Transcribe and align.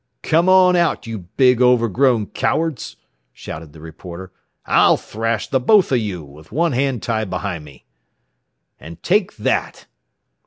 "Come 0.23 0.49
on 0.49 0.75
out, 0.75 1.05
you 1.05 1.19
big, 1.19 1.61
overgrown 1.61 2.25
cowards," 2.31 2.95
shouted 3.31 3.71
the 3.71 3.79
reporter. 3.81 4.31
"I'll 4.65 4.97
thrash 4.97 5.47
the 5.47 5.59
both 5.59 5.91
of 5.91 5.99
you, 5.99 6.23
with 6.25 6.51
one 6.51 6.71
hand 6.71 7.03
tied 7.03 7.29
behind 7.29 7.63
me! 7.65 7.85
"And 8.79 9.03
take 9.03 9.37
that!" 9.37 9.85